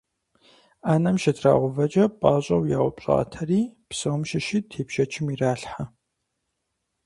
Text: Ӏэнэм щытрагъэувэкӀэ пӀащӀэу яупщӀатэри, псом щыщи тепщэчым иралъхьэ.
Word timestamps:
Ӏэнэм 0.87 1.17
щытрагъэувэкӀэ 1.21 2.05
пӀащӀэу 2.19 2.63
яупщӀатэри, 2.77 3.61
псом 3.87 4.21
щыщи 4.29 4.59
тепщэчым 4.71 5.25
иралъхьэ. 5.33 5.83